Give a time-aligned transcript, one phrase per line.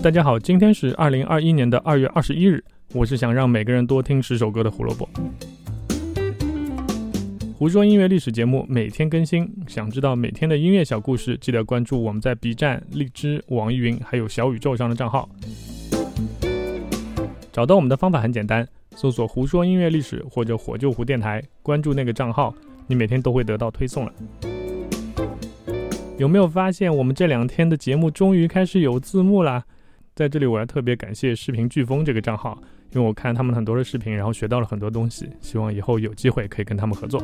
[0.00, 2.62] 大家好，今天是二零二一年的二月二十一日。
[2.94, 5.08] 我是想让每个人多听十首歌的胡萝卜。
[7.58, 15.28] 胡说音乐历史节目每天更新，想知道每天的音乐小故事，记得关注我们在 B 站、荔枝、网易云还有小宇宙上的账号。
[17.52, 22.54] 找到我们的方法很简单，搜索“胡说音乐历史”或者“火救胡电台”，关注那个账号，
[22.86, 24.12] 你每天都会得到推送了。
[26.18, 29.64] 有没有发现我们这两天的节目终于开始有字幕啦？
[30.18, 32.60] 在这里，我要特别感谢视频飓风这个账号，
[32.92, 35.30] 因为我看他们很多的视频，然后学到了很多东西。
[35.40, 37.22] 希望以后有机会可以跟他们合作。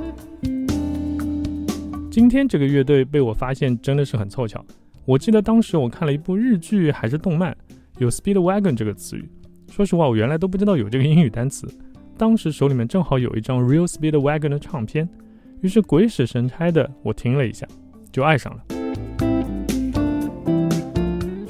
[2.09, 4.65] 今天这个乐队被我发现真的是很凑巧。
[5.07, 7.57] 我记得当时我看了一部日剧还是动漫，
[7.99, 9.29] 有 Speedwagon 这个词语。
[9.73, 11.67] 说实话，我原来都不知道有这个英语单词。
[12.17, 15.09] 当时手里面正好有一张 Real Speedwagon 的唱片，
[15.63, 17.67] 于是鬼使神差的我听了一下，
[18.13, 18.74] 就爱上了。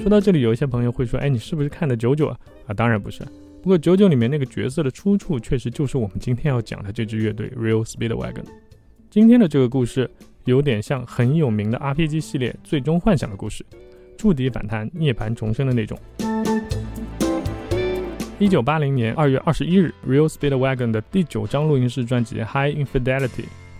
[0.05, 3.23] 说到这里，有一些朋友会说：“哎，你是不是看的九九啊？”啊，当然不是。
[3.63, 8.45] 不过九九里面那个角色的出处，确实就是我们今天要讲的这支乐队 Real Speedwagon。
[9.09, 10.07] 今天的这个故事
[10.43, 13.65] 有点像很有名的 RPG 系列《最终幻想》的故事，
[14.15, 15.97] 触底反弹、涅槃重生的那种。
[18.37, 23.27] 一九八零年二月二十一日，Real Speedwagon 的第九张录音室专辑《High Infidelity》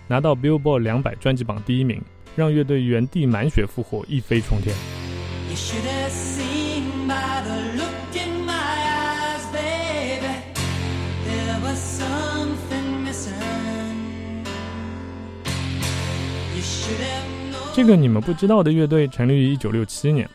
[0.08, 2.02] 拿到 Billboard 两百专辑榜第一名，
[2.34, 4.74] 让乐队原地满血复活，一飞冲天。
[5.56, 10.28] Should have seen by the look in my eyes, baby.
[11.24, 14.44] There was something missing.
[16.54, 17.24] You should have.
[17.74, 20.28] 这个你们不知道的乐队成立于1967年，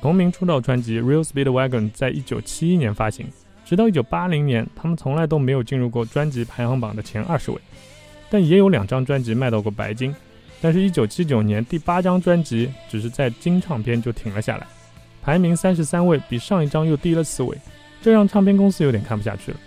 [0.00, 3.26] 同名出道专辑《Real Speed Wagon》在1971年发行，
[3.64, 7.58] 直到1980年，他们从来都没有进入过专辑排行榜的前二十位，
[8.30, 10.14] 但也有两张专辑卖到过白金，
[10.60, 14.66] 但是，一九七九年第八张专辑只是在金唱片就停了下来，
[15.22, 17.56] 排名三十三位，比上一张又低了四位，
[18.02, 19.58] 这让唱片公司有点看不下去了。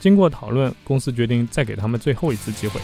[0.00, 2.80] 经过讨论，公司决定再给他们最后一次机会。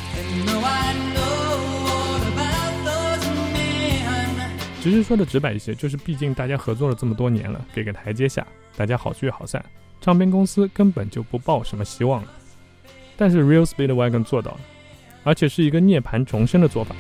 [4.83, 9.65] 只是说的直白一些，就是毕竟大家合作了这么多年了，给个台阶下，大家好聚好散，
[10.03, 12.29] 唱片公司根本就不抱什么希望了。
[13.17, 14.61] 但是 Real Speedwagon 做到了，
[15.23, 16.95] 而且是一个涅槃重生的做法。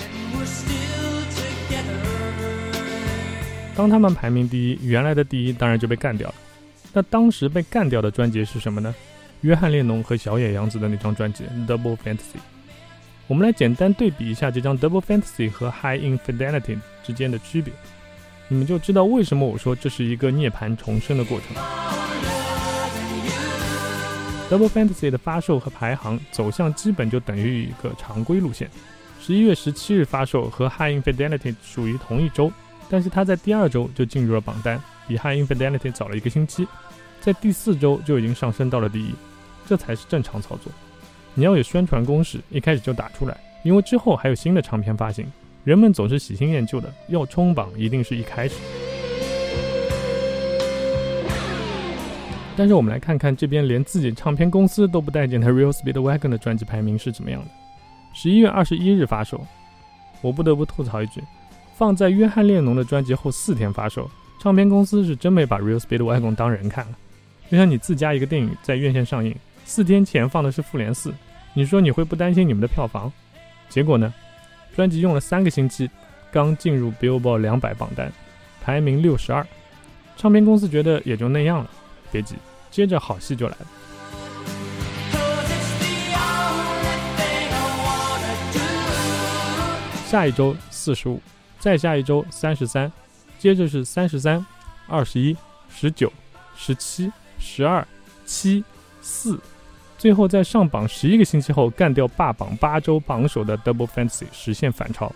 [3.77, 6.35] 当他们排名第一，原来的第一当然就被干掉了。
[6.93, 8.95] 那当时被干掉的专辑是什么呢？
[9.41, 12.17] 约翰列侬和小野洋子的那张专辑《Double Fantasy》。
[13.27, 17.75] 我们来简单对比一下这张《Double Fantasy》和《High Infidelity》之间的区别，
[18.49, 21.57] 你们就知道为什么我说这是一个涅槃重生的过程。
[24.55, 28.71] 《Double Fantasy》的发售和排行走向基本就等于一个常规路线。
[29.21, 32.53] 十一月十七日发售，和《High Infidelity》属于同一周。
[32.89, 36.67] 但是他在第二周就进入了榜单，比《High Infidelity》早了一个星期，
[37.21, 39.15] 在第四周就已经上升到了第一，
[39.67, 40.73] 这才是正常操作。
[41.35, 45.27] 你要有宣传攻势，一开始就打出来，因为之后还有新的唱片发行，
[45.65, 48.55] 人们总是喜新厌旧的，要冲榜一定是一开始。
[52.57, 57.49] 但是我们来看看这边连自己唱片公司都不待见的 Real Speedwagon 的专辑排名是怎么样的。
[58.13, 59.45] 十一月二十一日发售，
[60.21, 61.21] 我不得不吐槽一句。
[61.77, 64.09] 放在约翰列侬的专辑后四天发售，
[64.41, 66.93] 唱片公司是真没把 Real Speedwagon 当人看了。
[67.51, 71.11] 就像你自家一个电影在院线上映，四天前放的是《复联四》，
[71.53, 73.13] 你说你会不担心你们的票房？
[73.69, 74.13] 结果呢？
[74.77, 75.91] 专辑用了三个星期，
[76.33, 78.13] 刚进入 Billboard 两百榜单，
[78.61, 79.45] 排名六十二。
[80.17, 81.71] 唱片公司觉得也就那样了，
[82.13, 82.37] 别急，
[82.71, 83.67] 接着好戏就来了。
[90.07, 91.21] 下一周四十五。
[91.65, 92.93] 再下一周三十三，
[93.39, 94.45] 接着是三十三、
[94.87, 95.35] 二十一、
[95.71, 96.13] 十九、
[96.55, 97.83] 十七、十二、
[98.27, 98.63] 七、
[99.01, 99.41] 四，
[99.97, 105.11] 最后在上榜十一个星期后干掉霸榜八周榜首的 Double Fantasy，实现反超。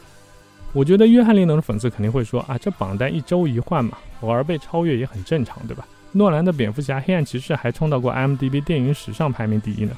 [0.72, 5.86] 我觉得约翰列侬的粉丝肯定会说啊，这榜单一周一换嘛，偶尔被超越也很正常，对吧？
[6.12, 9.94] 诺兰的蝙蝠侠、黑暗骑士还冲到过 IMDB 电影史上排名第一呢，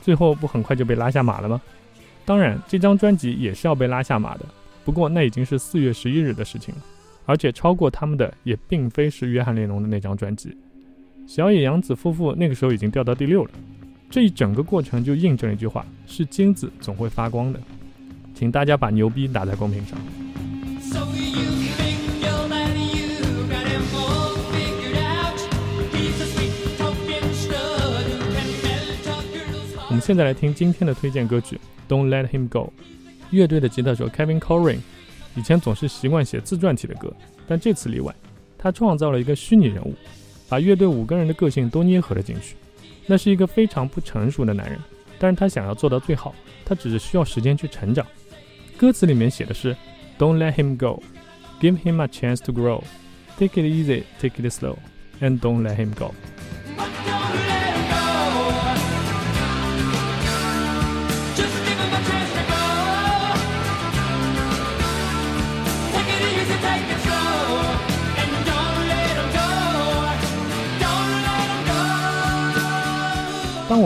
[0.00, 1.60] 最后不很快就被拉下马了吗？
[2.24, 4.46] 当然，这张专辑也是要被拉下马的。
[4.84, 6.80] 不过那已经是四月十一日的事情了，
[7.26, 10.56] 而且超过他们的也并非是约翰列侬的那张专辑。
[11.26, 13.50] 小野洋子夫妇那个时候已经掉到第六了。
[14.10, 17.60] 这一整个过程就印证了一句话：是金子总会发光的。
[18.34, 19.98] 请大家把牛逼打在公屏上。
[29.88, 31.60] 我们现在来听今天的推荐歌曲
[31.92, 32.72] 《Don't Let Him Go》。
[33.30, 34.78] 乐队的吉他手 Kevin Corin
[35.36, 37.12] 以前总是习惯写自传体的歌，
[37.46, 38.14] 但这次例外，
[38.58, 39.94] 他创造了一个虚拟人物，
[40.48, 42.56] 把乐队五个人的个性都捏合了进去。
[43.06, 44.78] 那是一个非常不成熟的男人，
[45.18, 46.34] 但是他想要做到最好，
[46.64, 48.06] 他只是需要时间去成长。
[48.76, 49.76] 歌词里面写的是
[50.18, 51.02] ：Don't let him go,
[51.60, 52.82] give him a chance to grow,
[53.38, 54.76] take it easy, take it slow,
[55.20, 56.14] and don't let him go。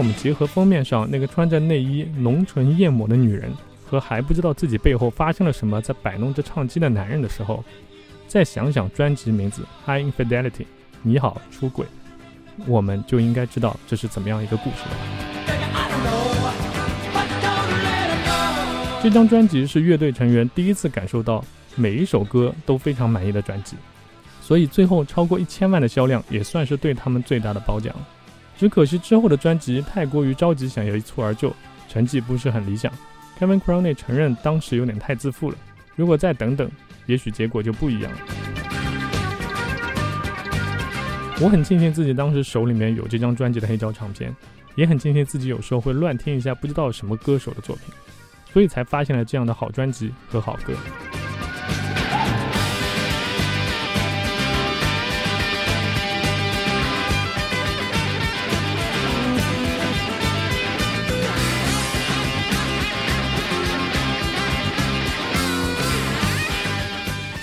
[0.04, 3.50] 们结合封面上那个穿着内衣、浓唇艳抹的女人，
[3.84, 7.64] 和还不知道自己背后发生了什么在摆弄着唱机的男人的时候，
[8.28, 10.50] 再想想专辑名字《High Infidelity》，
[11.02, 11.86] 你好出轨，
[12.66, 14.96] 我们就应该知道这是怎么样一个故事了。
[19.02, 23.76] 这张专辑是乐队成员第一次感受到每一首歌都非常满意的专辑，
[24.40, 27.94] 所以最后超过一千万的销量也算是对他们最大的褒奖。
[28.56, 31.54] 只可惜之后的专辑太过于着急，想要一蹴而就，
[31.88, 32.92] 成绩不是很理想。
[33.38, 35.56] Kevin Cronin 承认当时有点太自负了，
[35.96, 36.70] 如果再等等，
[37.06, 38.18] 也许结果就不一样了。
[41.40, 44.34] 我很庆幸自己当时手里面有这张专辑的黑胶唱片，
[44.76, 47.86] 也很庆幸自己有时候会乱听一下不知道什么歌手的作品，
[48.52, 50.72] 所以才发现了这样的好专辑和好歌。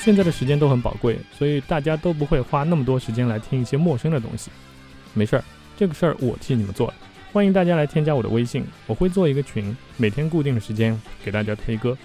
[0.04, 4.50] 现在的时间都很宝贵，所以大家都不会花那么多时间来听一些陌生的东西。
[5.14, 5.44] 没事儿，
[5.78, 6.94] 这个事儿我替你们做了。
[7.32, 11.96] 欢迎大家来添加我的微信，我会做一个群，每天固定的时间给大家推歌。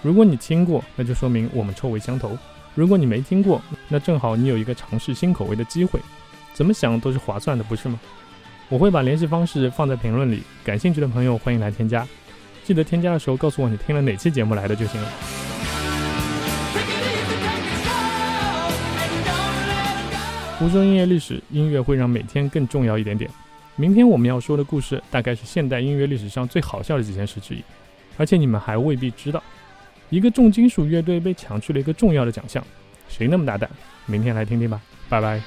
[0.00, 2.30] 如果你听过，那就说明我们臭味相投；
[2.74, 6.00] 如果你没听过，那正好你有一个尝试新口味的机会。
[6.54, 8.00] 怎么想都是划算的，不是吗？
[8.70, 12.08] 我会把联系方式放在评论里，感兴趣的朋友欢迎来添加。
[12.64, 15.41] 记得添加的时候告诉我你听了哪期节目来的就行了。
[20.62, 23.28] 胡说音乐历史，音乐会让每天更重要一点点。
[23.74, 27.64] 明天我们要说的故事，大概是现代音乐历史上最好笑的几件事之一，
[28.16, 29.42] 而且你们还未必知道。
[30.08, 32.64] 一个重金属乐队被抢去了一个重要的奖项，
[33.08, 33.68] 谁那么大胆？
[34.06, 35.42] 明天来听听吧，拜拜。